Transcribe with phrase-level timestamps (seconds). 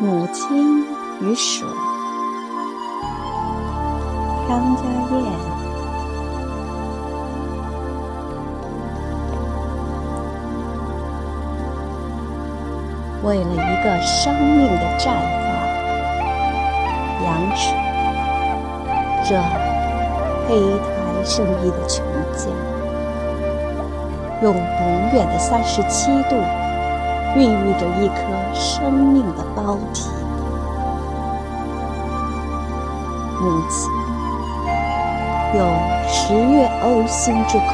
[0.00, 0.84] 母亲
[1.20, 1.66] 与水，
[4.48, 5.16] 张家燕。
[13.24, 15.06] 为了一个生命的绽
[15.42, 15.50] 放，
[17.24, 17.26] 扬
[17.56, 17.74] 水，
[19.28, 19.34] 这
[20.46, 20.86] 黑台
[21.24, 22.04] 生意的琼
[22.36, 22.46] 浆，
[24.42, 24.62] 用永
[25.12, 26.36] 远的三十七度。
[27.36, 28.14] 孕育着一颗
[28.54, 30.08] 生命的胞体。
[33.40, 33.88] 母亲
[35.54, 35.60] 用
[36.08, 37.64] 十月呕心之苦，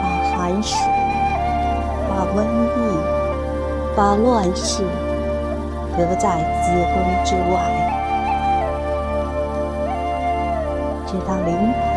[0.00, 0.78] 把寒水、
[2.08, 2.36] 把瘟
[2.76, 2.78] 疫、
[3.94, 4.82] 把乱世
[5.94, 7.54] 隔在子宫之外，
[11.06, 11.94] 直到临盆，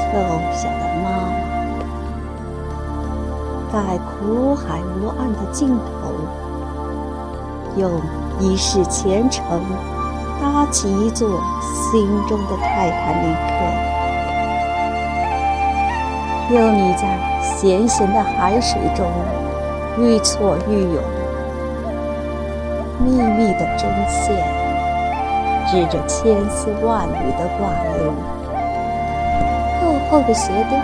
[0.00, 0.12] 瘦
[0.52, 1.55] 小的妈妈。
[3.76, 6.10] 在苦海无岸的尽头，
[7.76, 8.00] 用
[8.40, 9.44] 一世虔诚
[10.40, 11.28] 搭起一座
[11.92, 13.38] 心中的泰坦尼克。
[16.54, 19.06] 有你在咸咸的海水中
[19.98, 21.02] 愈挫愈勇，
[22.98, 24.42] 密密的针线
[25.66, 28.10] 织着千丝万缕的挂铃，
[29.82, 30.82] 厚厚的鞋垫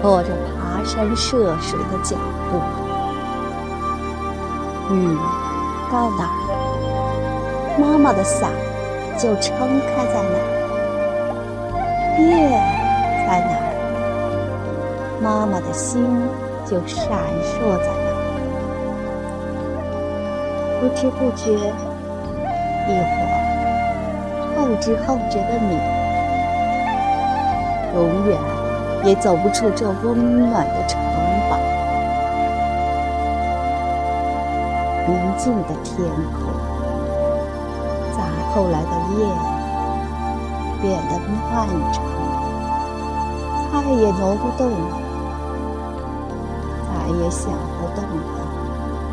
[0.00, 0.32] 拖着。
[0.80, 2.16] 跋山涉水的脚
[2.50, 2.56] 步，
[4.94, 5.14] 雨
[5.92, 6.32] 到哪儿，
[7.78, 8.50] 妈妈的伞
[9.18, 10.42] 就撑开在哪儿；
[12.18, 12.24] 夜
[13.26, 13.68] 在哪儿，
[15.22, 16.02] 妈妈的心
[16.64, 17.08] 就闪
[17.42, 18.16] 烁在哪儿。
[20.80, 21.52] 不知不觉，
[22.88, 23.36] 一会儿，
[24.56, 25.76] 后知后觉的你，
[27.94, 28.40] 永远。
[29.04, 31.00] 也走不出这温暖的城
[31.48, 31.56] 堡。
[35.06, 35.96] 宁静的天
[36.32, 36.40] 空，
[38.12, 38.22] 在
[38.52, 39.20] 后来的夜
[40.82, 41.12] 变得
[41.50, 42.02] 漫长，
[43.72, 44.70] 再也挪不动，
[46.86, 48.38] 再也想不动了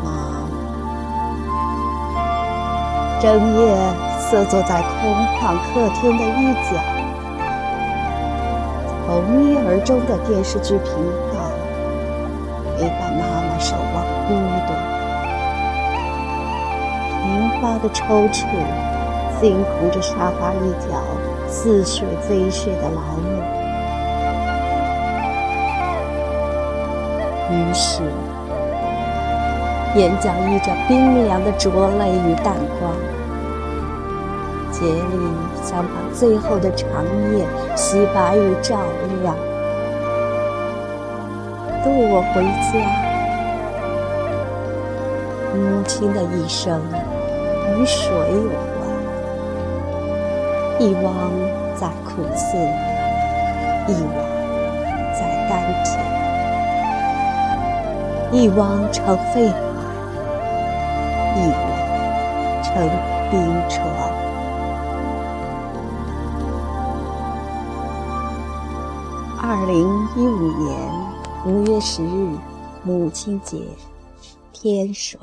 [0.04, 0.10] 妈妈。
[3.20, 3.26] 整
[3.58, 3.58] 夜
[4.20, 4.92] 瑟坐在空
[5.40, 6.97] 旷客厅的一角。
[9.08, 10.92] 从一而终的电视剧频
[11.32, 11.40] 道，
[12.76, 14.36] 陪伴妈妈守望孤
[14.68, 14.70] 独，
[17.16, 17.24] 频
[17.58, 18.44] 发的抽搐，
[19.40, 21.00] 辛苦着沙发一角
[21.48, 23.32] 似睡非睡的劳碌。
[27.50, 28.02] 于是，
[29.98, 32.92] 眼角溢着冰凉的浊泪与淡光。
[34.78, 34.94] 竭力
[35.60, 37.04] 想把最后的长
[37.36, 37.44] 夜
[37.74, 38.76] 洗白与照
[39.24, 39.34] 亮，
[41.82, 42.78] 渡我回家。
[45.52, 46.80] 母亲的一生
[47.74, 48.80] 与水有关，
[50.78, 51.12] 一汪
[51.74, 52.56] 在苦涩，
[53.88, 54.14] 一汪
[55.12, 55.18] 在
[55.48, 55.50] 甘
[55.82, 55.90] 甜，
[58.30, 59.56] 一汪成肺海，
[61.34, 61.60] 一汪
[62.62, 62.68] 成
[63.28, 63.34] 冰
[63.68, 64.07] 川。
[69.60, 69.76] 二零
[70.14, 70.70] 一五年
[71.44, 72.38] 五月十日，
[72.84, 73.58] 母亲节，
[74.52, 75.18] 天水。